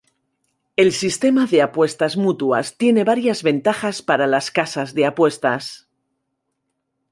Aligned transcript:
El 0.77 0.93
sistema 0.93 1.45
de 1.45 1.61
apuestas 1.61 2.17
mutuas 2.17 2.75
tiene 2.75 3.03
varias 3.03 3.43
ventajas 3.43 4.01
para 4.01 4.25
las 4.25 4.49
casas 4.49 4.95
de 4.95 5.05
apuestas. 5.05 5.89